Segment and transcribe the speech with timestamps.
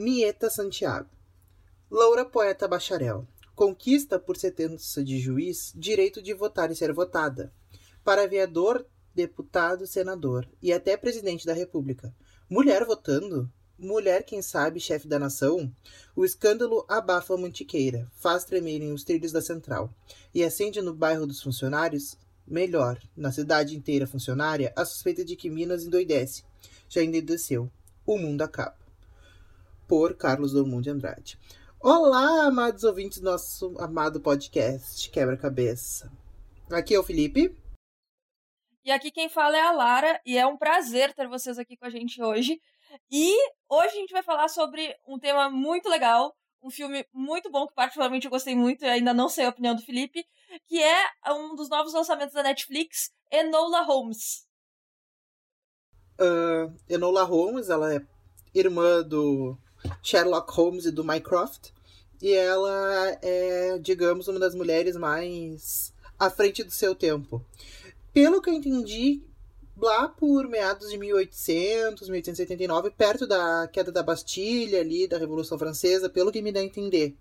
[0.00, 1.10] Mieta Santiago.
[1.90, 3.26] Loura poeta bacharel.
[3.52, 7.52] Conquista por sentença de juiz direito de votar e ser votada.
[8.04, 12.14] Para aviador, deputado, senador e até presidente da República.
[12.48, 13.52] Mulher votando?
[13.76, 15.68] Mulher, quem sabe, chefe da nação?
[16.14, 19.92] O escândalo abafa a mantiqueira, faz tremerem os trilhos da central
[20.32, 25.50] e acende no bairro dos funcionários, melhor, na cidade inteira funcionária, a suspeita de que
[25.50, 26.44] Minas endoidece.
[26.88, 27.68] Já endoideceu.
[28.06, 28.87] O mundo acaba.
[29.88, 31.38] Por Carlos Drummond de Andrade.
[31.80, 36.12] Olá, amados ouvintes do nosso amado podcast Quebra-Cabeça.
[36.70, 37.58] Aqui é o Felipe.
[38.84, 41.86] E aqui quem fala é a Lara, e é um prazer ter vocês aqui com
[41.86, 42.60] a gente hoje.
[43.10, 43.34] E
[43.66, 47.74] hoje a gente vai falar sobre um tema muito legal, um filme muito bom, que
[47.74, 50.22] particularmente eu gostei muito e ainda não sei a opinião do Felipe,
[50.66, 54.46] que é um dos novos lançamentos da Netflix, Enola Holmes.
[56.20, 58.00] Uh, Enola Holmes, ela é
[58.54, 59.58] irmã do
[60.02, 61.70] Sherlock Holmes e do Mycroft.
[62.20, 67.44] E ela é, digamos, uma das mulheres mais à frente do seu tempo.
[68.12, 69.22] Pelo que eu entendi,
[69.76, 76.10] lá por meados de 1800, 1879, perto da queda da Bastilha ali, da Revolução Francesa,
[76.10, 77.16] pelo que me dá a entender.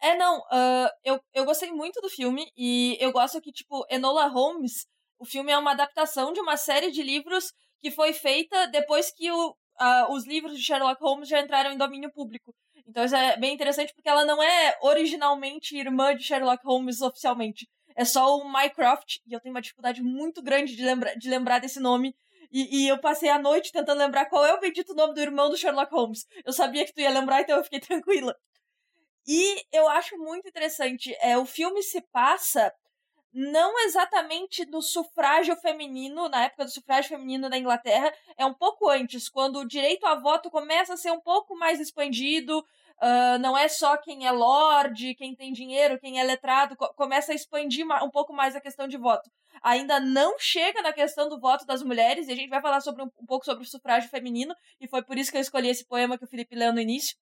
[0.00, 4.26] É, não, uh, eu, eu gostei muito do filme e eu gosto que, tipo, Enola
[4.26, 4.86] Holmes,
[5.18, 9.30] o filme é uma adaptação de uma série de livros que foi feita depois que
[9.30, 12.54] o, uh, os livros de Sherlock Holmes já entraram em domínio público.
[12.86, 17.68] Então isso é bem interessante porque ela não é originalmente irmã de Sherlock Holmes oficialmente.
[17.96, 21.60] É só o Mycroft, e eu tenho uma dificuldade muito grande de, lembra de lembrar
[21.60, 22.14] desse nome.
[22.50, 25.48] E, e, eu passei a noite tentando lembrar qual é o bendito nome do irmão
[25.48, 26.26] do Sherlock Holmes.
[26.44, 28.36] Eu sabia que tu ia lembrar, então eu fiquei tranquila.
[29.26, 31.16] E eu acho muito interessante.
[31.20, 32.72] É, o filme se passa
[33.34, 38.88] não exatamente do sufrágio feminino, na época do sufrágio feminino da Inglaterra, é um pouco
[38.88, 43.58] antes, quando o direito a voto começa a ser um pouco mais expandido, uh, não
[43.58, 47.84] é só quem é lorde, quem tem dinheiro, quem é letrado, co começa a expandir
[48.04, 49.28] um pouco mais a questão de voto.
[49.62, 53.02] Ainda não chega na questão do voto das mulheres, e a gente vai falar sobre
[53.02, 55.84] um, um pouco sobre o sufrágio feminino, e foi por isso que eu escolhi esse
[55.84, 57.16] poema que o Felipe leu no início.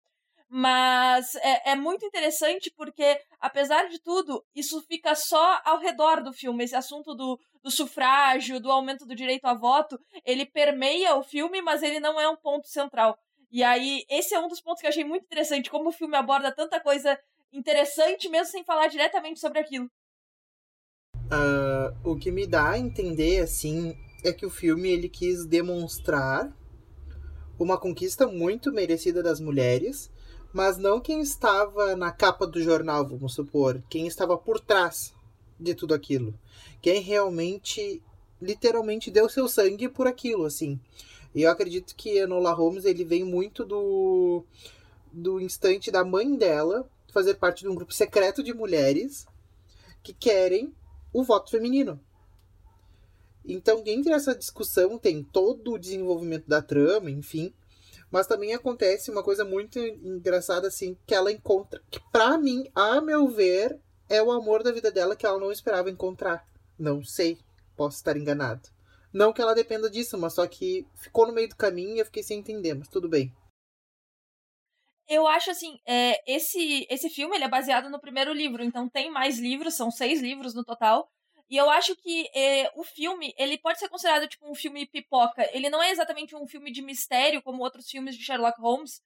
[0.50, 6.32] Mas é, é, muito interessante porque, apesar de tudo, isso fica só ao redor do
[6.32, 6.64] filme.
[6.64, 11.60] Esse assunto do, do sufrágio, do aumento do direito a voto, ele permeia o filme,
[11.60, 13.18] mas ele não é um ponto central.
[13.50, 16.16] E aí, esse é um dos pontos que eu achei muito interessante, como o filme
[16.16, 17.18] aborda tanta coisa
[17.52, 19.90] interessante, mesmo sem falar diretamente sobre aquilo.
[21.26, 23.94] Uh, o que me dá a entender, assim,
[24.24, 26.50] é que o filme ele quis demonstrar
[27.58, 30.10] uma conquista muito merecida das mulheres,
[30.52, 35.12] mas não quem estava na capa do jornal, vamos supor, quem estava por trás
[35.58, 36.34] de tudo aquilo.
[36.80, 38.02] Quem realmente,
[38.40, 40.78] literalmente, deu seu sangue por aquilo, assim.
[41.34, 44.44] E eu acredito que Enola Holmes, ele vem muito do,
[45.12, 49.26] do instante da mãe dela fazer parte de um grupo secreto de mulheres
[50.02, 50.72] que querem
[51.12, 52.00] o voto feminino.
[53.44, 57.52] Então, dentro dessa discussão, tem todo o desenvolvimento da trama, enfim,
[58.10, 61.82] mas também acontece uma coisa muito engraçada, assim, que ela encontra.
[61.90, 65.52] Que pra mim, a meu ver, é o amor da vida dela que ela não
[65.52, 66.46] esperava encontrar.
[66.78, 67.38] Não sei.
[67.76, 68.68] Posso estar enganado.
[69.12, 72.04] Não que ela dependa disso, mas só que ficou no meio do caminho e eu
[72.04, 73.32] fiquei sem entender, mas tudo bem.
[75.08, 79.10] Eu acho assim, é, esse, esse filme ele é baseado no primeiro livro, então tem
[79.10, 81.10] mais livros, são seis livros no total.
[81.48, 85.48] E eu acho que é, o filme, ele pode ser considerado tipo um filme pipoca.
[85.52, 89.00] Ele não é exatamente um filme de mistério, como outros filmes de Sherlock Holmes,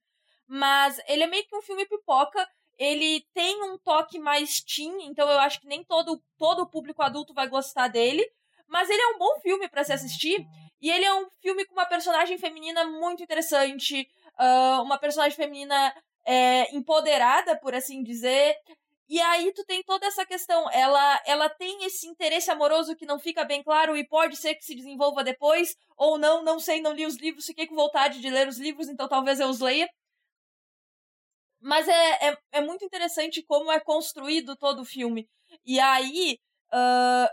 [0.45, 2.47] mas ele é meio que um filme pipoca.
[2.77, 7.01] Ele tem um toque mais teen, então eu acho que nem todo, todo o público
[7.01, 8.27] adulto vai gostar dele.
[8.67, 10.45] Mas ele é um bom filme para se assistir.
[10.81, 14.05] E ele é um filme com uma personagem feminina muito interessante.
[14.37, 18.57] Uh, uma personagem feminina é, empoderada, por assim dizer.
[19.09, 23.19] E aí tu tem toda essa questão, ela ela tem esse interesse amoroso que não
[23.19, 26.93] fica bem claro e pode ser que se desenvolva depois ou não, não sei, não
[26.93, 29.89] li os livros, fiquei com vontade de ler os livros, então talvez eu os leia.
[31.61, 35.29] Mas é, é, é muito interessante como é construído todo o filme.
[35.65, 36.37] E aí,
[36.73, 37.29] uh,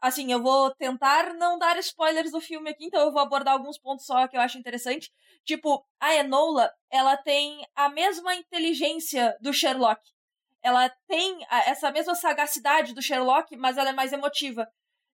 [0.00, 3.78] assim, eu vou tentar não dar spoilers do filme aqui, então eu vou abordar alguns
[3.78, 5.12] pontos só que eu acho interessante.
[5.44, 10.00] Tipo, a Enola, ela tem a mesma inteligência do Sherlock
[10.66, 14.68] ela tem essa mesma sagacidade do Sherlock, mas ela é mais emotiva.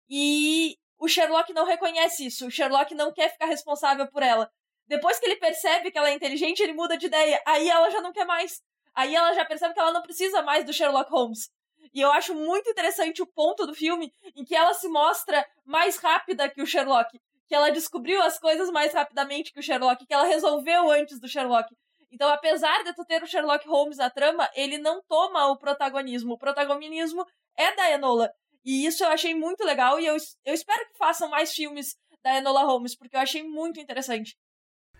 [0.09, 2.47] E o Sherlock não reconhece isso.
[2.47, 4.49] O Sherlock não quer ficar responsável por ela.
[4.87, 7.41] Depois que ele percebe que ela é inteligente, ele muda de ideia.
[7.45, 8.61] Aí ela já não quer mais.
[8.95, 11.49] Aí ela já percebe que ela não precisa mais do Sherlock Holmes.
[11.93, 15.97] E eu acho muito interessante o ponto do filme em que ela se mostra mais
[15.97, 17.19] rápida que o Sherlock.
[17.45, 21.27] que ela descobriu as coisas mais rapidamente que o Sherlock, que ela resolveu antes do
[21.27, 21.75] Sherlock.
[22.11, 26.33] Então, apesar de tu ter o Sherlock Holmes na trama, ele não toma o protagonismo.
[26.33, 27.25] O protagonismo
[27.57, 28.29] é da Enola.
[28.63, 30.15] E isso eu achei muito legal e eu,
[30.45, 34.37] eu espero que façam mais filmes da Enola Holmes, porque eu achei muito interessante.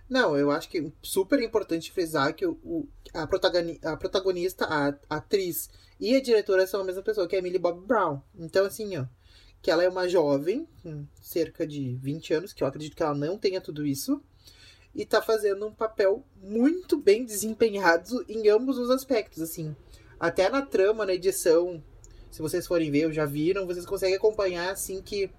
[0.09, 4.65] Não, eu acho que é super importante frisar que o, o a, protagoni a protagonista,
[4.65, 5.69] a, a, atriz
[5.99, 8.21] e a diretora são a mesma pessoa, que é a Millie Bob Brown.
[8.37, 9.05] Então, assim, ó,
[9.61, 13.13] que ela é uma jovem, com cerca de 20 anos, que eu acredito que ela
[13.13, 14.21] não tenha tudo isso,
[14.93, 19.75] e tá fazendo um papel muito bem desempenhado em ambos os aspectos, assim.
[20.19, 21.83] Até na trama, na edição,
[22.29, 25.31] se vocês forem ver, já viram, vocês conseguem acompanhar, assim, que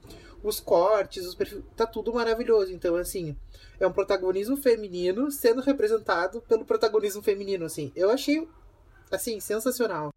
[0.43, 2.73] os cortes, os perfis, tá tudo maravilhoso.
[2.73, 3.37] Então, assim,
[3.79, 7.93] é um protagonismo feminino sendo representado pelo protagonismo feminino, assim.
[7.95, 8.49] Eu achei,
[9.11, 10.13] assim, sensacional.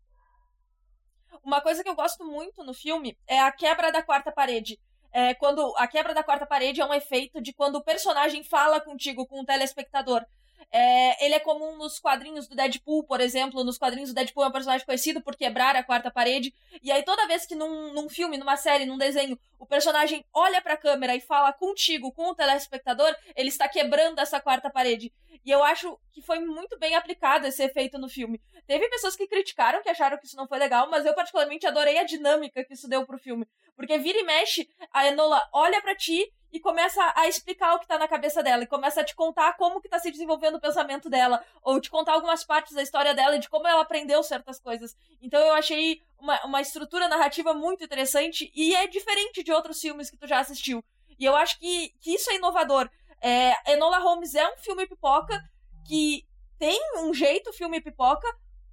[1.44, 4.80] Uma coisa que eu gosto muito no filme é a quebra da quarta parede
[5.16, 8.82] é, quando a quebra da quarta parede é um efeito de quando o personagem fala
[8.82, 10.26] contigo, com o telespectador.
[10.72, 13.64] É, ele é comum nos quadrinhos do Deadpool, por exemplo.
[13.64, 16.54] Nos quadrinhos do Deadpool é um personagem conhecido por quebrar a quarta parede.
[16.82, 20.62] E aí, toda vez que num, num filme, numa série, num desenho, o personagem olha
[20.62, 25.12] pra câmera e fala contigo, com o telespectador, ele está quebrando essa quarta parede.
[25.46, 28.42] E eu acho que foi muito bem aplicado esse efeito no filme.
[28.66, 32.00] Teve pessoas que criticaram, que acharam que isso não foi legal, mas eu particularmente adorei
[32.00, 33.48] a dinâmica que isso deu pro filme.
[33.76, 36.34] Porque vira e mexe, a Enola olha para ti
[36.76, 39.80] começa a explicar o que tá na cabeça dela, e começa a te contar como
[39.80, 43.38] que tá se desenvolvendo o pensamento dela, ou te contar algumas partes da história dela
[43.38, 44.94] e de como ela aprendeu certas coisas.
[45.22, 50.10] Então eu achei uma, uma estrutura narrativa muito interessante e é diferente de outros filmes
[50.10, 50.84] que tu já assistiu.
[51.18, 52.90] E eu acho que, que isso é inovador.
[53.22, 55.42] É, Enola Holmes é um filme pipoca
[55.88, 56.26] que
[56.60, 58.28] tem um jeito filme pipoca,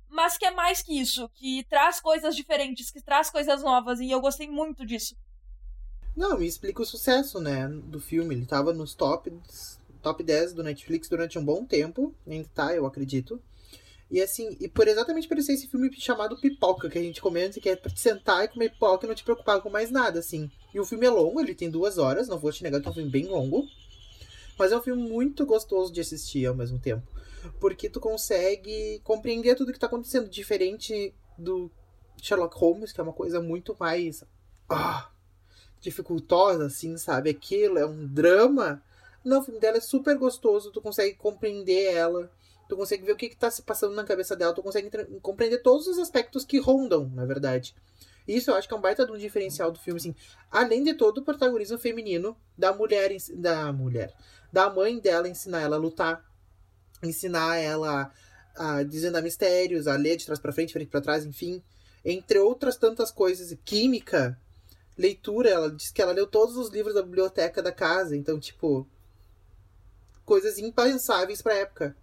[0.08, 4.10] mas que é mais que isso, que traz coisas diferentes, que traz coisas novas, e
[4.10, 5.14] eu gostei muito disso.
[6.16, 8.34] Não, me explica o sucesso, né, do filme.
[8.34, 9.32] Ele tava nos top,
[10.02, 13.40] top 10 do Netflix durante um bom tempo, ainda tá, eu acredito.
[14.10, 17.68] E assim, e por exatamente por esse filme chamado Pipoca, que a gente comenta, que
[17.68, 20.50] é pra te sentar e comer pipoca e não te preocupar com mais nada, assim.
[20.74, 22.90] E o filme é longo, ele tem duas horas, não vou te negar que é
[22.90, 23.66] um filme bem longo.
[24.58, 27.06] Mas é um filme muito gostoso de assistir ao mesmo tempo
[27.58, 31.70] porque tu consegue compreender tudo que tá acontecendo, diferente do
[32.20, 34.24] Sherlock Holmes, que é uma coisa muito mais
[34.68, 35.10] ah,
[35.82, 37.28] dificultosa, assim, sabe?
[37.28, 38.82] Aquilo é um drama.
[39.24, 42.30] Não, o filme dela é super gostoso, tu consegue compreender ela,
[42.68, 44.90] tu consegue ver o que, que tá se passando na cabeça dela, tu consegue
[45.20, 47.74] compreender todos os aspectos que rondam, na verdade.
[48.26, 50.14] Isso eu acho que é um baita de um diferencial do filme, assim.
[50.50, 54.14] Além de todo o protagonismo feminino da mulher, da mulher,
[54.52, 56.24] da mãe dela ensinar ela a lutar,
[57.02, 58.12] ensinar ela
[58.54, 61.62] a desvendar mistérios, a ler de trás para frente, frente para trás, enfim,
[62.04, 63.56] entre outras tantas coisas.
[63.64, 64.38] Química,
[64.96, 68.86] leitura, ela diz que ela leu todos os livros da biblioteca da casa, então, tipo,
[70.24, 71.96] coisas impensáveis pra época.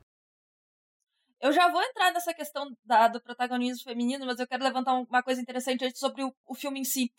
[1.41, 5.23] Eu já vou entrar nessa questão da, do protagonismo feminino, mas eu quero levantar uma
[5.23, 7.11] coisa interessante sobre o, o filme em si.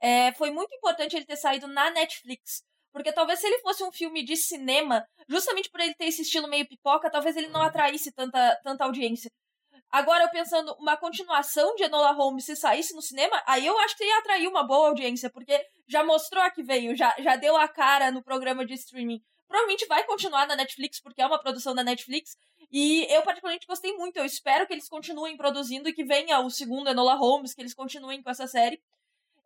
[0.00, 3.92] É, foi muito importante ele ter saído na Netflix, porque talvez se ele fosse um
[3.92, 8.10] filme de cinema, justamente por ele ter esse estilo meio pipoca, talvez ele não atraísse
[8.12, 9.30] tanta, tanta audiência.
[9.96, 13.96] Agora, eu pensando, uma continuação de Enola Holmes se saísse no cinema, aí eu acho
[13.96, 15.58] que ia atrair uma boa audiência, porque
[15.88, 19.22] já mostrou a que veio, já, já deu a cara no programa de streaming.
[19.48, 22.36] Provavelmente vai continuar na Netflix, porque é uma produção da Netflix.
[22.70, 24.18] E eu, particularmente, gostei muito.
[24.18, 27.72] Eu espero que eles continuem produzindo e que venha o segundo Enola Holmes, que eles
[27.72, 28.78] continuem com essa série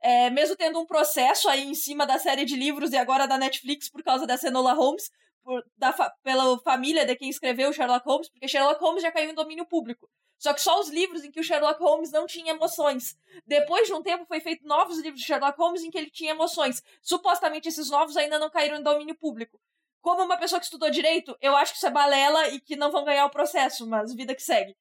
[0.02, 3.38] é, mesmo tendo um processo aí em cima da série de livros e agora da
[3.38, 5.12] Netflix por causa da Enola Holmes,
[5.44, 5.92] por, da,
[6.24, 10.08] pela família de quem escreveu Sherlock Holmes, porque Sherlock Holmes já caiu em domínio público.
[10.40, 13.14] Só que só os livros em que o Sherlock Holmes não tinha emoções.
[13.46, 16.30] Depois de um tempo, foi feito novos livros de Sherlock Holmes em que ele tinha
[16.30, 16.82] emoções.
[17.02, 19.60] Supostamente, esses novos ainda não caíram em domínio público.
[20.00, 22.90] Como uma pessoa que estudou direito, eu acho que isso é balela e que não
[22.90, 24.74] vão ganhar o processo, mas vida que segue.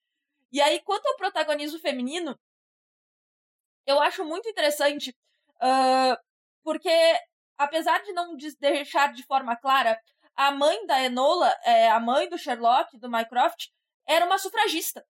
[0.50, 2.40] E aí, quanto ao protagonismo feminino,
[3.86, 5.14] eu acho muito interessante,
[5.58, 6.18] uh,
[6.64, 6.90] porque
[7.58, 10.00] apesar de não deixar de forma clara,
[10.38, 13.68] a mãe da Enola, é, a mãe do Sherlock, do Mycroft,
[14.08, 15.06] era uma sufragista.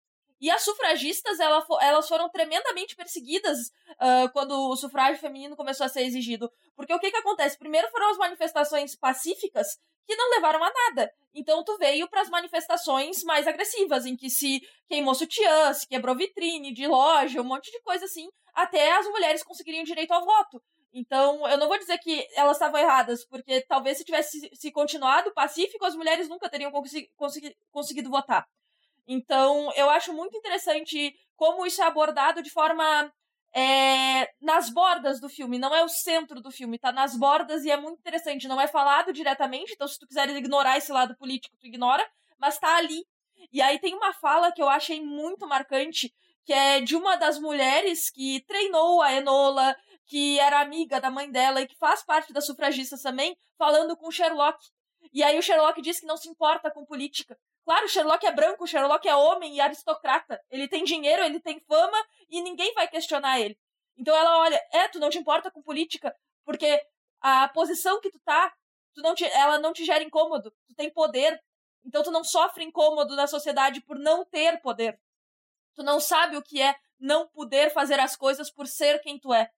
[0.46, 5.90] E as sufragistas, ela, elas foram tremendamente perseguidas uh, quando o sufrágio feminino começou a
[5.90, 6.52] ser exigido.
[6.76, 7.58] Porque o que, que acontece?
[7.58, 11.12] Primeiro foram as manifestações pacíficas, que não levaram a nada.
[11.34, 16.16] Então tu veio para as manifestações mais agressivas, em que se queimou sutiã, se quebrou
[16.16, 20.62] vitrine de loja, um monte de coisa assim, até as mulheres conseguiriam direito ao voto.
[20.94, 25.34] Então, eu não vou dizer que elas estavam erradas, porque talvez se tivesse se continuado
[25.34, 28.48] pacífico, as mulheres nunca teriam consegui, consegui, conseguido votar.
[29.08, 33.12] Então, eu acho muito interessante como isso é abordado de forma
[33.54, 37.72] é, nas bordas do filme, não é o centro do filme, tá nas bordas e
[37.72, 38.48] é muito interessante.
[38.48, 42.06] Não é falado diretamente, então se tu quiseres ignorar esse lado político, tu ignora,
[42.38, 43.06] mas tá ali.
[43.54, 47.40] E aí tem uma fala que eu achei muito marcante, que é de uma das
[47.40, 52.34] mulheres que treinou a Enola, que era amiga da mãe dela e que faz parte
[52.34, 54.60] das sufragistas também, falando com o Sherlock.
[55.14, 57.38] E aí o Sherlock diz que não se importa com política.
[57.66, 60.40] Claro, Sherlock é branco, Sherlock é homem e aristocrata.
[60.52, 61.98] Ele tem dinheiro, ele tem fama
[62.30, 63.58] e ninguém vai questionar ele.
[63.98, 66.80] Então ela olha, é, tu não te importa com política, porque
[67.20, 68.54] a posição que tu tá,
[68.94, 70.52] tu não te, ela não te gera incômodo.
[70.68, 71.42] Tu tem poder.
[71.84, 75.00] Então tu não sofre incômodo na sociedade por não ter poder.
[75.74, 79.34] Tu não sabe o que é não poder fazer as coisas por ser quem tu
[79.34, 79.50] é.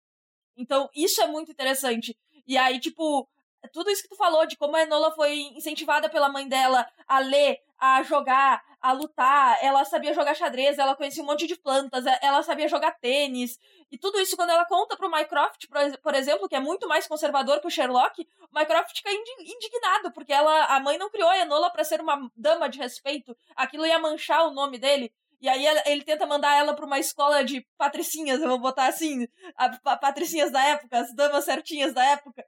[0.55, 2.17] Então, isso é muito interessante.
[2.47, 3.29] E aí, tipo,
[3.71, 7.19] tudo isso que tu falou de como a Enola foi incentivada pela mãe dela a
[7.19, 12.05] ler, a jogar, a lutar, ela sabia jogar xadrez, ela conhecia um monte de plantas,
[12.21, 13.59] ela sabia jogar tênis.
[13.91, 15.65] E tudo isso, quando ela conta pro Mycroft,
[16.01, 20.33] por exemplo, que é muito mais conservador que o Sherlock, o Mycroft fica indignado, porque
[20.33, 23.35] ela, a mãe não criou a Enola para ser uma dama de respeito.
[23.55, 25.11] Aquilo ia manchar o nome dele.
[25.39, 29.27] E aí ele tenta mandar ela para uma escola de patricinhas, eu vou botar assim,
[29.55, 32.43] a, patricinhas da época, as damas certinhas da época.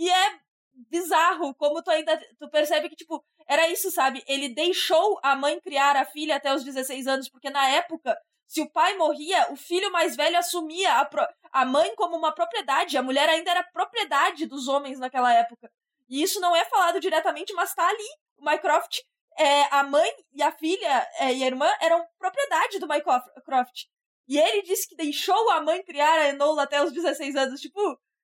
[0.00, 0.40] E é
[0.72, 4.24] bizarro como tu ainda tu percebe que tipo, era isso, sabe?
[4.26, 8.62] Ele deixou a mãe criar a filha até os 16 anos, porque na época, se
[8.62, 12.96] o pai morria, o filho mais velho assumia a, pro, a mãe como uma propriedade,
[12.96, 15.70] a mulher ainda era propriedade dos homens naquela época.
[16.08, 18.08] E isso não é falado diretamente, mas tá ali.
[18.38, 19.00] O Mycroft
[19.38, 23.84] é, a mãe e a filha é, e a irmã eram propriedade do Mycroft.
[24.26, 27.60] E ele disse que deixou a mãe criar a Enola até os 16 anos.
[27.60, 27.80] Tipo,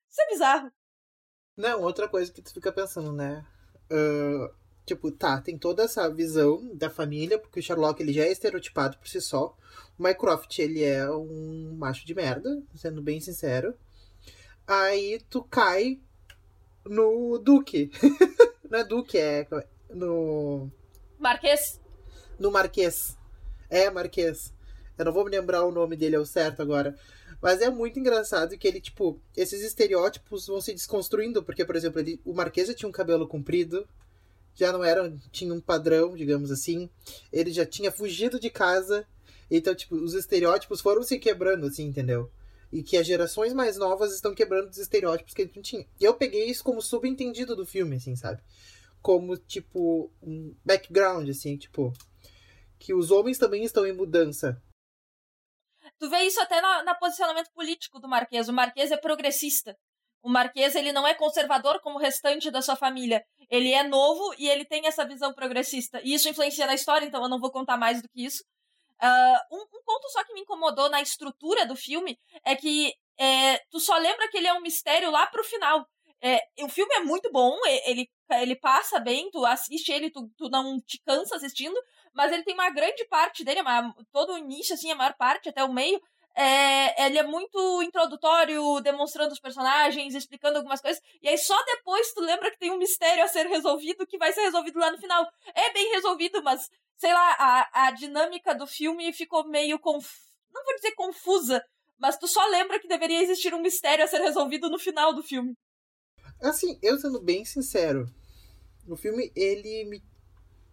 [0.09, 0.73] isso é bizarro.
[1.57, 3.45] Não, outra coisa que tu fica pensando, né?
[3.91, 4.53] Uh,
[4.85, 8.99] tipo, tá, tem toda essa visão da família, porque o Sherlock ele já é estereotipado
[8.99, 9.57] por si só.
[9.99, 13.75] O Mycroft, ele é um macho de merda, sendo bem sincero.
[14.67, 15.99] Aí tu cai
[16.85, 17.91] no Duque.
[18.69, 19.47] Não é Duque, é
[19.91, 20.71] no
[21.19, 21.81] Marquês?
[22.39, 23.17] No Marquês.
[23.71, 24.53] É, Marquês.
[24.99, 26.97] Eu não vou me lembrar o nome dele ao certo agora.
[27.41, 32.01] Mas é muito engraçado que ele, tipo, esses estereótipos vão se desconstruindo, porque, por exemplo,
[32.01, 33.87] ele, o Marquês já tinha um cabelo comprido,
[34.55, 36.89] já não era, tinha um padrão, digamos assim.
[37.33, 39.07] Ele já tinha fugido de casa.
[39.51, 42.31] Então, tipo, os estereótipos foram se quebrando, assim, entendeu?
[42.73, 45.87] E que as gerações mais novas estão quebrando os estereótipos que gente não tinha.
[46.01, 48.43] E eu peguei isso como subentendido do filme, assim, sabe?
[49.07, 51.93] como, tipo, um background, assim, tipo,
[52.77, 54.61] que os homens também estão em mudança.
[55.99, 58.49] Tu vê isso até no posicionamento político do Marquês.
[58.49, 59.77] O Marquês é progressista.
[60.23, 63.25] O Marquês, ele não é conservador como o restante da sua família.
[63.49, 66.01] Ele é novo e ele tem essa visão progressista.
[66.03, 68.43] E isso influencia na história, então eu não vou contar mais do que isso.
[69.01, 73.59] Uh, um, um, ponto só que me incomodou na estrutura do filme é que é,
[73.71, 75.87] tu só lembra que ele é um mistério lá pro final.
[76.21, 80.49] É, o filme é muito bom, ele, ele passa bem, tu assiste ele, tu, tu
[80.49, 81.79] não te cansa assistindo,
[82.17, 83.61] mas ele tem uma grande parte dele,
[84.11, 86.01] todo o início, assim, a maior parte, até o meio,
[86.35, 92.13] é, ele é muito introdutório, demonstrando os personagens, explicando algumas coisas, e aí só depois
[92.15, 94.99] tu lembra que tem um mistério a ser resolvido que vai ser resolvido lá no
[94.99, 95.27] final.
[95.55, 100.11] É bem resolvido, mas, sei lá, a, a dinâmica do filme ficou meio conf...
[100.53, 101.63] não vou dizer confusa,
[101.99, 105.23] mas tu só lembra que deveria existir um mistério a ser resolvido no final do
[105.23, 105.55] filme.
[106.43, 108.07] Assim, eu sendo bem sincero,
[108.87, 110.03] o filme, ele me,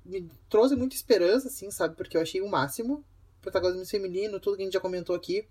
[0.06, 1.96] me trouxe muita esperança, assim, sabe?
[1.96, 3.04] Porque eu achei o máximo.
[3.42, 5.48] Protagonismo feminino, tudo que a gente já comentou aqui.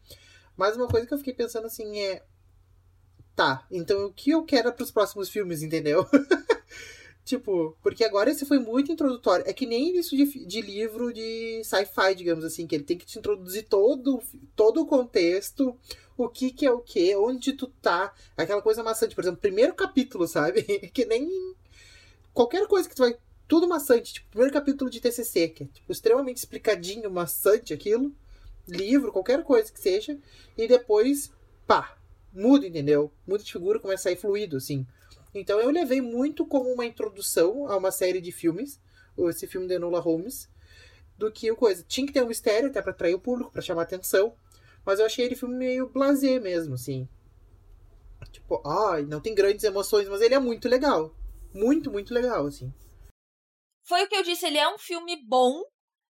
[0.56, 2.22] Mas uma coisa que eu fiquei pensando, assim, é...
[3.34, 6.06] Tá, então o que eu quero para os próximos filmes, entendeu?
[7.24, 9.44] tipo, porque agora esse foi muito introdutório.
[9.48, 13.06] É que nem isso de, de livro de sci-fi, digamos assim, que ele tem que
[13.06, 14.22] te introduzir todo,
[14.54, 15.74] todo o contexto,
[16.16, 19.14] o que que é o que, onde tu tá, aquela coisa maçante.
[19.14, 20.62] Por exemplo, primeiro capítulo, sabe?
[20.92, 21.28] que nem
[22.32, 23.16] qualquer coisa que tu vai.
[23.48, 28.12] Tudo maçante, tipo, primeiro capítulo de TCC, que é tipo, extremamente explicadinho, maçante aquilo.
[28.66, 30.18] Livro, qualquer coisa que seja.
[30.56, 31.32] E depois,
[31.66, 31.96] pá,
[32.32, 33.12] muda, entendeu?
[33.26, 34.86] Muda de figura, começa a sair fluido, assim.
[35.34, 38.80] Então eu levei muito como uma introdução a uma série de filmes,
[39.28, 40.48] esse filme de Enola Holmes,
[41.16, 41.84] do que o coisa.
[41.86, 44.34] Tinha que ter um mistério até para atrair o público, para chamar atenção.
[44.84, 47.08] Mas eu achei ele filme meio blasé mesmo, assim.
[48.30, 51.14] Tipo, ai, não tem grandes emoções, mas ele é muito legal.
[51.54, 52.72] Muito, muito legal, assim.
[53.84, 55.62] Foi o que eu disse, ele é um filme bom,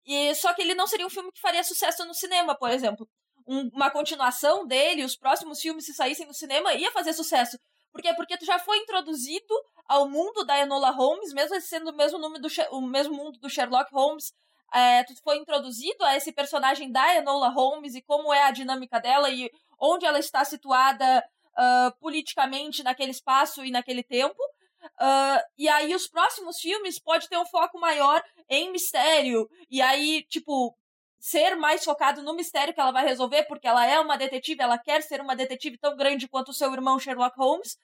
[0.05, 3.09] e só que ele não seria um filme que faria sucesso no cinema, por exemplo.
[3.47, 7.59] Um, uma continuação dele, os próximos filmes, se saíssem no cinema, ia fazer sucesso.
[7.93, 8.13] Por quê?
[8.15, 9.55] Porque tu já foi introduzido
[9.89, 13.49] ao mundo da Enola Holmes, mesmo sendo o mesmo, nome do, o mesmo mundo do
[13.49, 14.33] Sherlock Holmes,
[14.73, 19.01] é, tu foi introduzido a esse personagem da Enola Holmes e como é a dinâmica
[19.01, 21.25] dela e onde ela está situada
[21.57, 24.37] uh, politicamente naquele espaço e naquele tempo.
[24.85, 29.49] Uh, e aí os próximos filmes pode ter um foco maior em mistério.
[29.71, 30.77] E aí, tipo,
[31.19, 34.79] ser mais focado no mistério que ela vai resolver, porque ela é uma detetive, ela
[34.79, 37.77] quer ser uma detetive tão grande quanto o seu irmão Sherlock Holmes.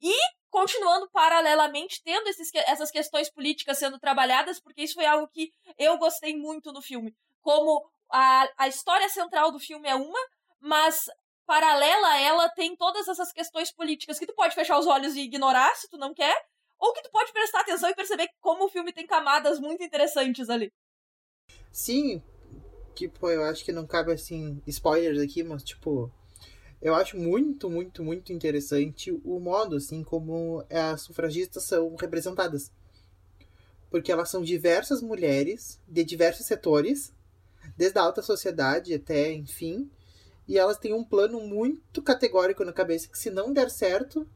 [0.00, 0.14] E
[0.50, 5.98] continuando paralelamente tendo esses, essas questões políticas sendo trabalhadas, porque isso foi algo que eu
[5.98, 7.14] gostei muito no filme.
[7.40, 10.18] Como a, a história central do filme é uma,
[10.60, 11.10] mas
[11.46, 15.20] paralela a ela tem todas essas questões políticas que tu pode fechar os olhos e
[15.20, 16.36] ignorar se tu não quer,
[16.78, 20.50] ou que tu pode prestar atenção e perceber como o filme tem camadas muito interessantes
[20.50, 20.72] ali.
[21.72, 22.22] Sim,
[22.94, 26.10] tipo, eu acho que não cabe assim spoilers aqui, mas tipo,
[26.80, 32.70] eu acho muito, muito, muito interessante o modo assim como as sufragistas são representadas.
[33.90, 37.14] Porque elas são diversas mulheres de diversos setores,
[37.76, 39.90] desde a alta sociedade até, enfim,
[40.46, 44.28] e elas têm um plano muito categórico na cabeça que se não der certo,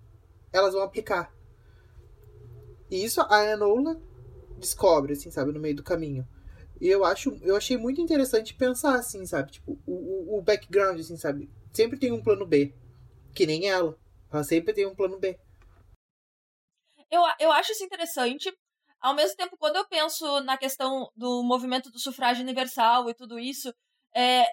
[0.53, 1.33] elas vão aplicar.
[2.91, 4.01] E isso a Enola
[4.59, 6.27] descobre, assim, sabe, no meio do caminho.
[6.81, 11.17] E eu acho, eu achei muito interessante pensar assim, sabe, tipo, o, o background, assim,
[11.17, 12.75] sabe, sempre tem um plano B,
[13.35, 13.99] que nem ela.
[14.33, 15.39] Ela sempre tem um plano B.
[17.11, 18.53] Eu, eu acho isso interessante.
[19.01, 23.39] Ao mesmo tempo, quando eu penso na questão do movimento do sufrágio universal e tudo
[23.39, 23.73] isso,
[24.15, 24.47] é,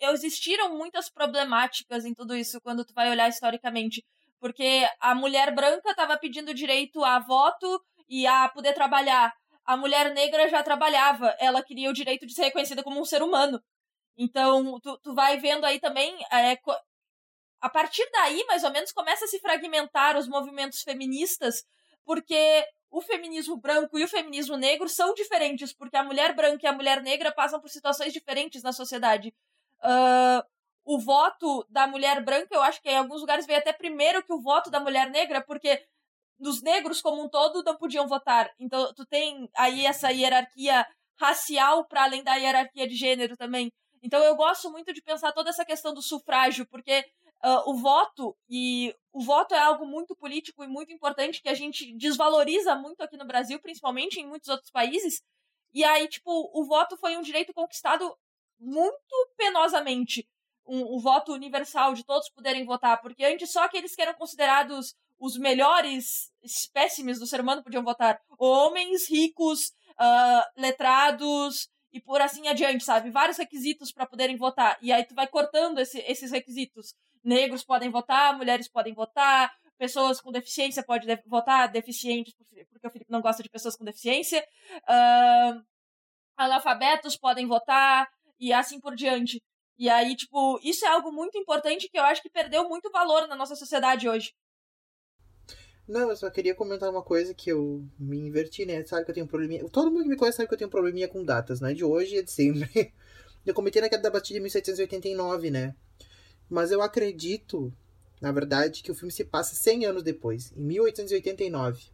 [0.00, 4.04] existiram muitas problemáticas em tudo isso quando tu vai olhar historicamente.
[4.40, 9.32] Porque a mulher branca estava pedindo direito a voto e a poder trabalhar.
[9.64, 13.22] A mulher negra já trabalhava, ela queria o direito de ser reconhecida como um ser
[13.22, 13.62] humano.
[14.16, 16.16] Então, tu, tu vai vendo aí também.
[16.32, 16.58] É,
[17.60, 21.64] a partir daí, mais ou menos, começa a se fragmentar os movimentos feministas,
[22.04, 26.68] porque o feminismo branco e o feminismo negro são diferentes, porque a mulher branca e
[26.68, 29.34] a mulher negra passam por situações diferentes na sociedade.
[29.78, 30.44] Uh,
[30.84, 34.32] o voto da mulher branca, eu acho que em alguns lugares veio até primeiro que
[34.32, 35.82] o voto da mulher negra, porque
[36.38, 38.52] os negros como um todo não podiam votar.
[38.60, 43.72] Então, tu tem aí essa hierarquia racial para além da hierarquia de gênero também.
[44.02, 47.06] Então, eu gosto muito de pensar toda essa questão do sufrágio, porque
[47.44, 51.54] uh, o voto, e o voto é algo muito político e muito importante que a
[51.54, 55.22] gente desvaloriza muito aqui no Brasil, principalmente em muitos outros países.
[55.74, 58.16] E aí, tipo, o voto foi um direito conquistado
[58.58, 60.28] muito penosamente.
[60.64, 64.94] Um, um voto universal de todos poderem votar, porque antes só aqueles que eram considerados
[65.18, 68.20] os melhores espécimes do ser humano podiam votar.
[68.38, 73.10] Homens, ricos, uh, letrados, e por assim adiante, sabe?
[73.10, 74.78] Vários requisitos para poderem votar.
[74.80, 80.20] E aí tu vai cortando esse, esses requisitos negros podem votar, mulheres podem votar, pessoas
[80.20, 82.34] com deficiência podem de votar, deficientes,
[82.70, 84.44] porque o Felipe não gosta de pessoas com deficiência,
[84.84, 85.64] uh,
[86.36, 88.08] analfabetos podem votar,
[88.42, 89.40] e assim por diante.
[89.78, 93.28] E aí, tipo, isso é algo muito importante que eu acho que perdeu muito valor
[93.28, 94.32] na nossa sociedade hoje.
[95.88, 98.84] Não, eu só queria comentar uma coisa que eu me inverti, né?
[98.84, 99.68] Sabe que eu tenho um probleminha.
[99.68, 101.72] Todo mundo que me conhece sabe que eu tenho um probleminha com datas, né?
[101.72, 102.92] De hoje e de sempre.
[103.44, 105.74] Eu comentei na queda da batida de 1789, né?
[106.52, 107.72] Mas eu acredito,
[108.20, 111.90] na verdade, que o filme se passa 100 anos depois, em 1889.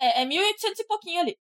[0.00, 1.38] É, é 1800 e pouquinho ali.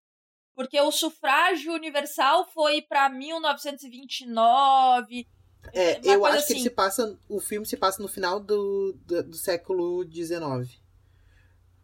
[0.54, 5.28] Porque o sufrágio universal foi para 1929.
[5.74, 6.48] É, eu acho assim.
[6.48, 7.18] que ele se passa.
[7.28, 10.80] O filme se passa no final do, do, do século XIX.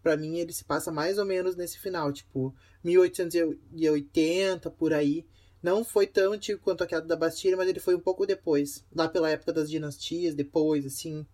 [0.04, 5.26] Para mim, ele se passa mais ou menos nesse final, tipo, 1880, por aí.
[5.66, 8.86] Não foi tão antigo quanto a queda da Bastilha, mas ele foi um pouco depois.
[8.96, 11.26] Lá pela época das dinastias, depois, assim,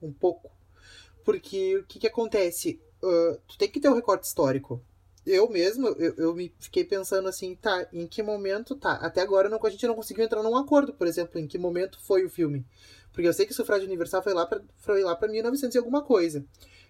[0.00, 0.50] um pouco.
[1.22, 2.80] Porque o que, que acontece?
[3.02, 4.82] Uh, tu tem que ter um recorte histórico.
[5.26, 8.92] Eu mesmo, eu, eu me fiquei pensando assim, tá, em que momento tá?
[8.94, 12.00] Até agora não, a gente não conseguiu entrar num acordo, por exemplo, em que momento
[12.00, 12.64] foi o filme.
[13.12, 15.78] Porque eu sei que o sufrágio universal foi lá pra, foi lá pra 1900 e
[15.78, 16.42] alguma coisa.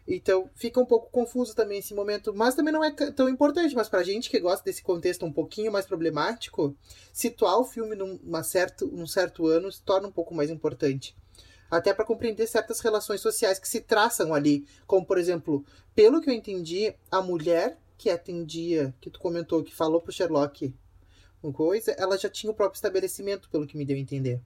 [0.06, 3.74] Então fica um pouco confuso também esse momento, mas também não é tão importante.
[3.74, 6.76] Mas pra gente que gosta desse contexto um pouquinho mais problemático,
[7.12, 11.16] situar o filme num, certo, num certo ano se torna um pouco mais importante.
[11.70, 14.66] Até para compreender certas relações sociais que se traçam ali.
[14.86, 15.64] Como, por exemplo,
[15.94, 20.74] pelo que eu entendi, a mulher que atendia, que tu comentou, que falou pro Sherlock
[21.42, 24.40] uma coisa, ela já tinha o próprio estabelecimento, pelo que me deu a entender.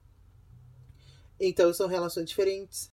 [1.39, 2.89] Então são relações diferentes.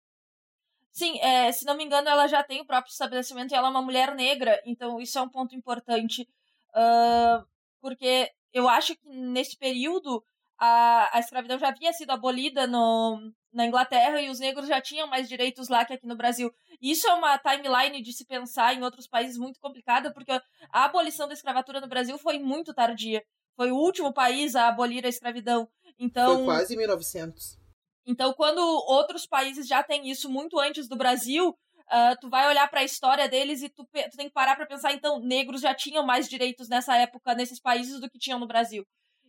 [0.96, 3.70] Sim, é, se não me engano, ela já tem o próprio estabelecimento e ela é
[3.70, 6.22] uma mulher negra, então isso é um ponto importante.
[6.70, 7.46] Uh,
[7.82, 10.24] porque eu acho que nesse período
[10.58, 15.06] a, a escravidão já havia sido abolida no, na Inglaterra e os negros já tinham
[15.06, 16.50] mais direitos lá que aqui no Brasil.
[16.82, 21.28] Isso é uma timeline de se pensar em outros países muito complicada, porque a abolição
[21.28, 23.22] da escravatura no Brasil foi muito tardia.
[23.58, 25.68] Foi o último país a abolir a escravidão.
[26.00, 27.65] Então, foi quase 1900.
[28.06, 32.70] Então, quando outros países já têm isso muito antes do Brasil, uh, tu vai olhar
[32.70, 35.74] para a história deles e tu, tu tem que parar para pensar, então, negros já
[35.74, 38.86] tinham mais direitos nessa época nesses países do que tinham no Brasil.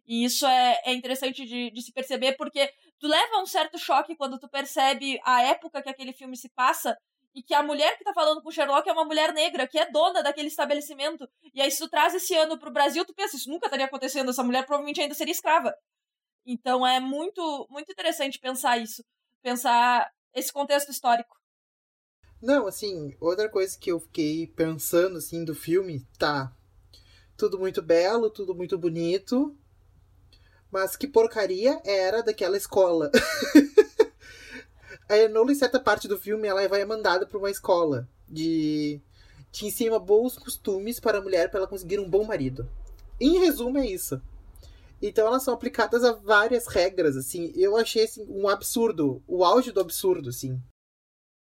[0.06, 4.14] E isso é, é interessante de, de se perceber, porque tu leva um certo choque
[4.14, 6.96] quando tu percebe a época que aquele filme se passa
[7.34, 9.78] e que a mulher que tá falando com o Sherlock é uma mulher negra, que
[9.78, 11.28] é dona daquele estabelecimento.
[11.52, 14.30] E aí, se tu traz esse ano pro Brasil, tu pensa, isso nunca estaria acontecendo,
[14.30, 15.74] essa mulher provavelmente ainda seria escrava.
[16.46, 19.04] Então é muito, muito interessante pensar isso,
[19.42, 21.36] pensar esse contexto histórico.
[22.40, 26.54] Não, assim, outra coisa que eu fiquei pensando, assim, do filme, tá.
[27.36, 29.56] Tudo muito belo, tudo muito bonito,
[30.70, 33.10] mas que porcaria era daquela escola.
[35.08, 39.00] a Enola, em certa parte do filme, ela vai mandada para uma escola de
[39.50, 42.68] que ensina bons costumes para a mulher para ela conseguir um bom marido.
[43.18, 44.20] Em resumo, é isso.
[45.00, 47.52] Então elas são aplicadas a várias regras, assim.
[47.54, 50.58] Eu achei assim, um absurdo, o auge do absurdo, assim.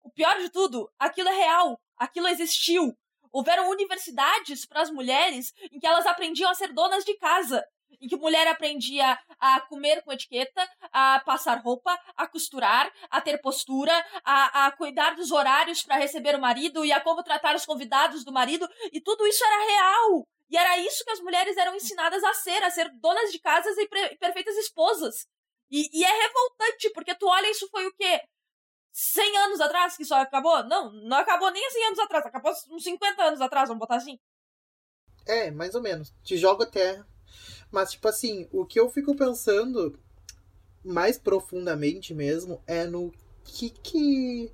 [0.04, 2.94] O pior de tudo, aquilo é real, aquilo existiu.
[3.32, 7.64] Houveram universidades para as mulheres em que elas aprendiam a ser donas de casa
[8.02, 13.40] em que mulher aprendia a comer com etiqueta, a passar roupa, a costurar, a ter
[13.40, 13.94] postura,
[14.26, 18.24] a, a cuidar dos horários para receber o marido e a como tratar os convidados
[18.24, 20.28] do marido, e tudo isso era real.
[20.52, 23.78] E era isso que as mulheres eram ensinadas a ser, a ser donas de casas
[23.78, 23.88] e
[24.18, 25.28] perfeitas esposas.
[25.70, 28.22] E, e, é revoltante, porque tu olha, isso foi o quê?
[28.92, 30.64] 100 anos atrás que só acabou?
[30.66, 34.20] Não, não acabou nem 100 anos atrás, acabou uns 50 anos atrás, vamos botar assim.
[35.26, 36.14] É, mais ou menos.
[36.22, 37.02] Te jogo até
[37.72, 39.98] mas, tipo assim, o que eu fico pensando
[40.84, 43.14] mais profundamente mesmo é no
[43.46, 44.52] que que.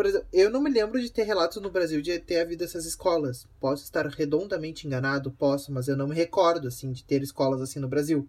[0.00, 2.86] Por exemplo, eu não me lembro de ter relatos no Brasil de ter havido essas
[2.86, 3.46] escolas.
[3.60, 7.78] Posso estar redondamente enganado, posso, mas eu não me recordo, assim, de ter escolas assim
[7.78, 8.26] no Brasil.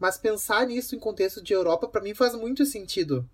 [0.00, 3.24] Mas pensar nisso em contexto de Europa, para mim, faz muito sentido.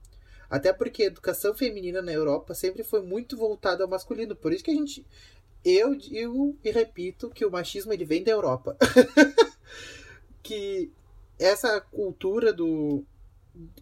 [0.51, 4.37] Até porque a educação feminina na Europa sempre foi muito voltada ao masculino.
[4.37, 5.07] Por isso que a gente.
[5.64, 8.77] Eu digo e repito que o machismo ele vem da Europa.
[10.45, 10.92] que
[11.38, 13.03] essa cultura do.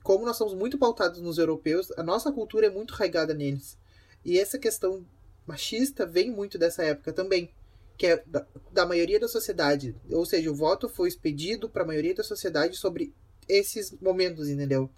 [0.03, 3.77] Como nós somos muito pautados nos europeus, a nossa cultura é muito arraigada neles.
[4.25, 5.05] E essa questão
[5.47, 7.51] machista vem muito dessa época também.
[7.97, 9.95] Que é da, da maioria da sociedade.
[10.11, 13.15] Ou seja, o voto foi expedido para a maioria da sociedade sobre
[13.49, 14.91] esses momentos, entendeu?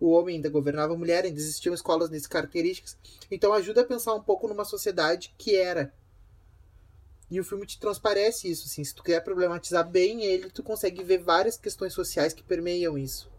[0.00, 2.96] O homem ainda governava a mulher, ainda existiam escolas nessas características.
[3.30, 5.92] Então ajuda a pensar um pouco numa sociedade que era
[7.32, 8.84] e o filme te transparece isso, assim.
[8.84, 13.31] Se tu quer problematizar bem ele, tu consegue ver várias questões sociais que permeiam isso.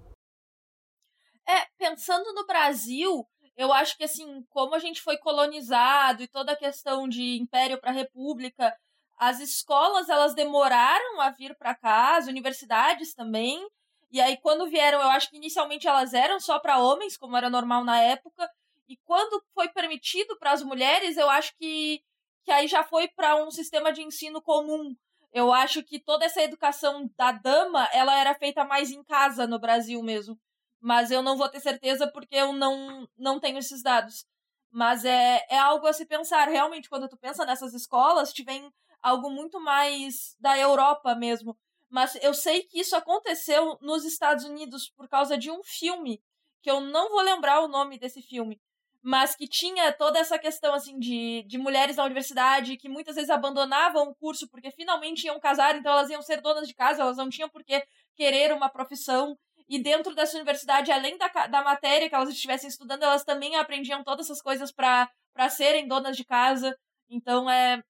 [1.48, 6.54] É, pensando no Brasil, eu acho que assim, como a gente foi colonizado e toda
[6.54, 8.76] a questão de império para república,
[9.18, 13.66] as escolas elas demoraram a vir para cá, as universidades também.
[14.12, 17.50] E aí quando vieram, eu acho que inicialmente elas eram só para homens, como era
[17.50, 18.50] normal na época,
[18.88, 22.02] e quando foi permitido para as mulheres, eu acho que
[22.44, 24.94] que aí já foi para um sistema de ensino comum.
[25.32, 29.58] Eu acho que toda essa educação da dama, ela era feita mais em casa no
[29.60, 30.38] Brasil mesmo.
[30.84, 34.26] Mas eu não vou ter certeza porque eu não, não tenho esses dados.
[34.70, 36.50] Mas é, é algo a se pensar.
[36.50, 38.70] Realmente, quando tu pensa nessas escolas, te vem
[39.02, 41.58] algo muito mais da Europa mesmo.
[41.90, 46.22] Mas eu sei que isso aconteceu nos Estados Unidos por causa de um filme,
[46.62, 48.60] que eu não vou lembrar o nome desse filme,
[49.02, 53.30] mas que tinha toda essa questão assim de, de mulheres na universidade que muitas vezes
[53.30, 57.18] abandonavam o curso porque finalmente iam casar, então elas iam ser donas de casa, elas
[57.18, 59.38] não tinham por que querer uma profissão.
[59.68, 64.04] E dentro dessa universidade, além da, da matéria que elas estivessem estudando, elas também aprendiam
[64.04, 65.10] todas essas coisas para
[65.50, 66.78] serem donas de casa.
[67.10, 67.82] Então, é,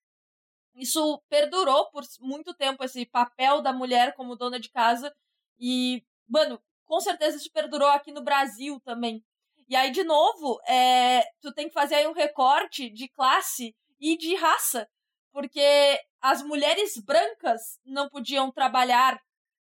[0.75, 5.13] isso perdurou por muito tempo, esse papel da mulher como dona de casa.
[5.59, 9.23] E, mano, com certeza isso perdurou aqui no Brasil também.
[9.67, 14.17] E aí, de novo, é, tu tem que fazer aí um recorte de classe e
[14.17, 14.87] de raça,
[15.31, 19.19] porque as mulheres brancas não podiam trabalhar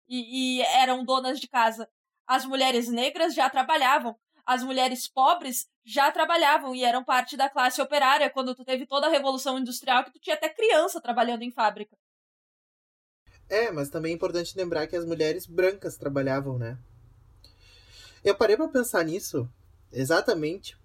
[0.08, 1.88] e, e eram donas de casa.
[2.30, 4.14] As mulheres negras já trabalhavam.
[4.46, 9.08] As mulheres pobres já trabalhavam e eram parte da classe operária quando tu teve toda
[9.08, 11.96] a revolução industrial que tu tinha até criança trabalhando em fábrica.
[13.48, 16.78] É, mas também é importante lembrar que as mulheres brancas trabalhavam, né?
[18.22, 19.50] Eu parei para pensar nisso
[19.92, 20.78] Exatamente.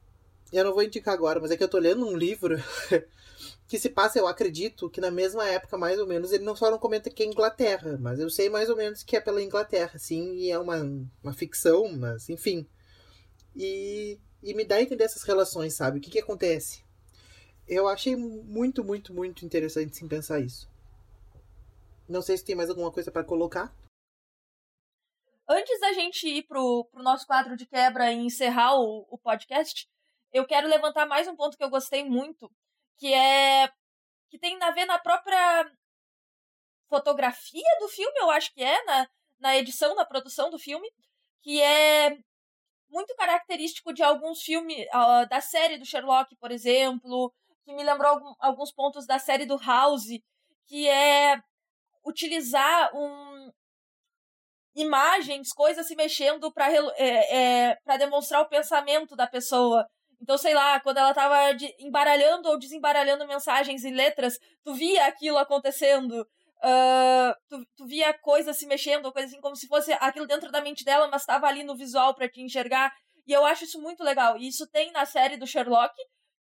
[0.52, 2.58] Eu não vou indicar agora, mas é que eu tô lendo um livro
[3.68, 6.70] que se passa, eu acredito, que na mesma época, mais ou menos, ele não só
[6.70, 9.98] não comenta que é Inglaterra, mas eu sei mais ou menos que é pela Inglaterra,
[9.98, 10.78] sim, e é uma,
[11.24, 12.68] uma ficção, mas enfim.
[13.56, 15.98] E, e me dá a entender essas relações, sabe?
[15.98, 16.84] O que que acontece?
[17.68, 20.70] Eu achei muito, muito, muito interessante sim pensar isso.
[22.08, 23.74] Não sei se tem mais alguma coisa para colocar.
[25.50, 29.88] Antes da gente ir pro, pro nosso quadro de quebra e encerrar o, o podcast,
[30.32, 32.52] eu quero levantar mais um ponto que eu gostei muito,
[32.98, 33.70] que é
[34.30, 35.72] que tem a ver na própria
[36.90, 39.08] fotografia do filme, eu acho que é, na,
[39.40, 40.88] na edição, na produção do filme,
[41.42, 42.18] que é
[42.90, 48.36] muito característico de alguns filmes, uh, da série do Sherlock, por exemplo, que me lembrou
[48.40, 50.08] alguns pontos da série do House,
[50.66, 51.40] que é
[52.06, 53.52] utilizar um,
[54.76, 59.88] imagens, coisas se mexendo para é, é, demonstrar o pensamento da pessoa.
[60.22, 61.36] Então, sei lá, quando ela tava
[61.80, 66.28] embaralhando ou desembaralhando mensagens e letras, tu via aquilo acontecendo.
[66.58, 70.62] Uh, tu, tu, via coisas se mexendo, coisa assim, como se fosse aquilo dentro da
[70.62, 72.92] mente dela, mas estava ali no visual para te enxergar.
[73.28, 74.38] E eu acho isso muito legal.
[74.38, 75.94] E isso tem na série do Sherlock,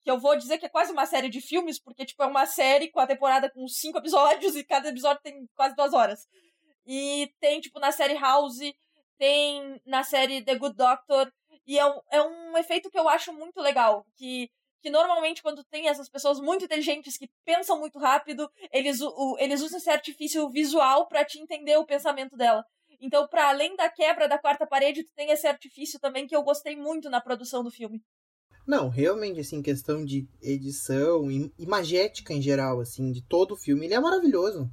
[0.01, 2.45] que eu vou dizer que é quase uma série de filmes, porque, tipo, é uma
[2.45, 6.27] série com a temporada com cinco episódios e cada episódio tem quase duas horas.
[6.85, 8.59] E tem, tipo, na série House,
[9.17, 11.31] tem na série The Good Doctor.
[11.65, 14.05] E é um, é um efeito que eu acho muito legal.
[14.15, 14.49] Que,
[14.81, 19.61] que normalmente, quando tem essas pessoas muito inteligentes que pensam muito rápido, eles, o, eles
[19.61, 22.63] usam esse artifício visual para te entender o pensamento dela.
[22.99, 26.43] Então, para além da quebra da quarta parede, tu tem esse artifício também que eu
[26.43, 28.01] gostei muito na produção do filme.
[28.67, 33.85] Não, realmente, assim, questão de edição e imagética em geral, assim, de todo o filme,
[33.85, 34.69] ele é maravilhoso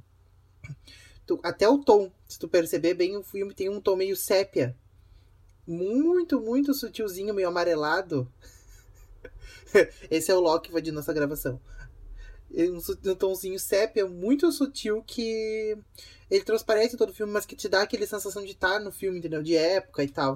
[1.29, 4.75] tu, até o tom, se tu perceber bem, o filme tem um tom meio sépia.
[5.67, 8.31] Muito, muito sutilzinho, meio amarelado.
[10.09, 11.61] Esse é o Loki de nossa gravação.
[12.51, 15.77] Um, um tomzinho sépia muito sutil que
[16.29, 19.19] ele transparece todo o filme, mas que te dá aquela sensação de estar no filme,
[19.19, 19.43] entendeu?
[19.43, 20.35] De época e tal.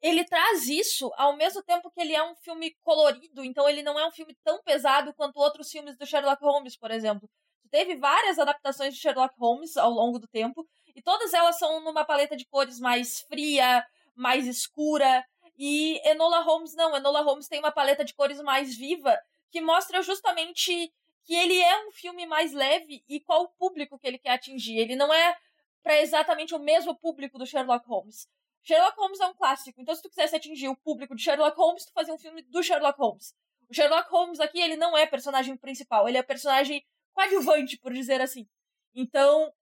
[0.00, 3.98] Ele traz isso ao mesmo tempo que ele é um filme colorido, então ele não
[3.98, 7.28] é um filme tão pesado quanto outros filmes do Sherlock Holmes, por exemplo
[7.70, 10.66] teve várias adaptações de Sherlock Holmes ao longo do tempo,
[10.98, 15.24] e todas elas são numa paleta de cores mais fria, mais escura.
[15.56, 19.16] E Enola Holmes não, Enola Holmes tem uma paleta de cores mais viva,
[19.48, 24.08] que mostra justamente que ele é um filme mais leve e qual o público que
[24.08, 24.76] ele quer atingir.
[24.76, 25.38] Ele não é
[25.84, 28.28] para exatamente o mesmo público do Sherlock Holmes.
[28.64, 31.84] Sherlock Holmes é um clássico, então se tu quisesse atingir o público de Sherlock Holmes,
[31.84, 33.32] tu fazia um filme do Sherlock Holmes.
[33.68, 38.20] O Sherlock Holmes aqui, ele não é personagem principal, ele é personagem coadjuvante, por dizer
[38.20, 38.48] assim.
[38.92, 39.52] Então,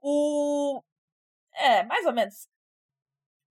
[0.00, 0.82] o.
[1.54, 2.48] É, mais ou menos.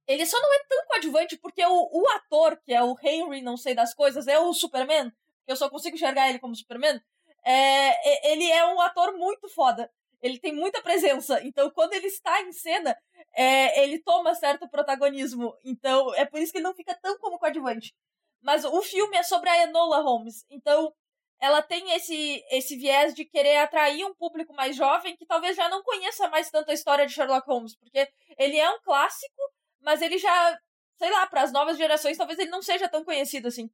[0.08, 3.58] Ele só não é tão coadjuvante porque o, o ator, que é o Henry, não
[3.58, 5.12] sei das coisas, é o Superman,
[5.48, 7.02] eu só consigo enxergar ele como Superman.
[7.44, 9.92] É, ele é um ator muito foda.
[10.22, 11.40] Ele tem muita presença.
[11.44, 12.98] Então, quando ele está em cena,
[13.36, 15.56] é, ele toma certo protagonismo.
[15.64, 17.94] Então, é por isso que ele não fica tão como coadjuvante.
[18.42, 20.46] Mas o filme é sobre a Enola Holmes.
[20.50, 20.94] Então,
[21.40, 25.70] ela tem esse, esse viés de querer atrair um público mais jovem que talvez já
[25.70, 29.42] não conheça mais tanto a história de Sherlock Holmes, porque ele é um clássico,
[29.82, 30.60] mas ele já,
[30.98, 33.70] sei lá, para as novas gerações talvez ele não seja tão conhecido assim.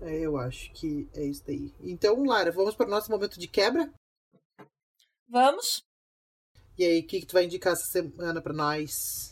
[0.00, 1.72] É, eu acho que é isso daí.
[1.80, 3.92] Então, Lara, vamos para o nosso momento de quebra?
[5.28, 5.84] Vamos.
[6.76, 9.31] E aí, o que, que tu vai indicar essa semana para nós?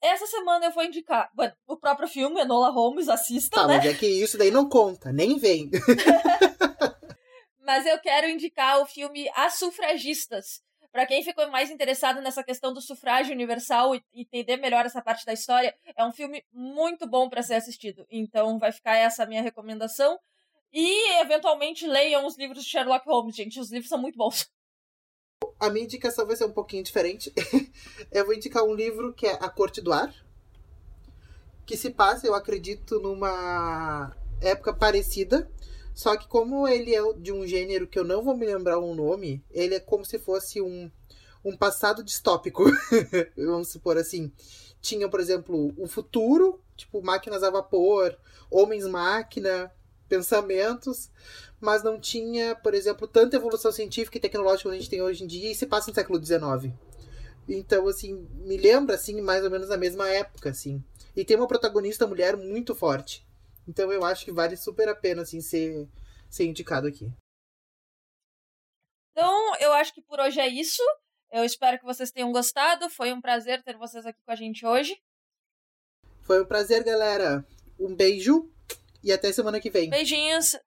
[0.00, 1.30] Essa semana eu vou indicar
[1.66, 3.76] o próprio filme, Enola Holmes, assista, tá, né?
[3.76, 5.70] mas é que isso daí não conta, nem vem.
[7.64, 10.62] mas eu quero indicar o filme As Sufragistas.
[10.92, 15.26] Para quem ficou mais interessado nessa questão do sufrágio universal e entender melhor essa parte
[15.26, 18.06] da história, é um filme muito bom para ser assistido.
[18.10, 20.18] Então vai ficar essa minha recomendação.
[20.72, 23.60] E, eventualmente, leiam os livros de Sherlock Holmes, gente.
[23.60, 24.48] Os livros são muito bons
[25.58, 27.32] a minha indicação vai ser um pouquinho diferente.
[28.12, 30.14] eu vou indicar um livro que é A Corte do Ar,
[31.66, 35.50] que se passa, eu acredito, numa época parecida.
[35.94, 38.94] Só que como ele é de um gênero que eu não vou me lembrar o
[38.94, 40.88] nome, ele é como se fosse um,
[41.44, 42.64] um passado distópico.
[43.36, 44.32] Vamos supor assim.
[44.80, 48.16] Tinha, por exemplo, o futuro, tipo máquinas a vapor,
[48.48, 49.72] homens-máquina,
[50.08, 51.10] pensamentos
[51.60, 55.24] mas não tinha, por exemplo, tanta evolução científica e tecnológica que a gente tem hoje
[55.24, 56.72] em dia e se passa no século XIX.
[57.48, 60.84] Então, assim, me lembra, assim, mais ou menos na mesma época, assim.
[61.16, 63.26] E tem uma protagonista mulher muito forte.
[63.66, 65.88] Então eu acho que vale super a pena, assim, ser,
[66.30, 67.12] ser indicado aqui.
[69.12, 70.82] Então, eu acho que por hoje é isso.
[71.30, 72.88] Eu espero que vocês tenham gostado.
[72.88, 74.96] Foi um prazer ter vocês aqui com a gente hoje.
[76.22, 77.44] Foi um prazer, galera.
[77.78, 78.50] Um beijo
[79.02, 79.90] e até semana que vem.
[79.90, 80.58] Beijinhos.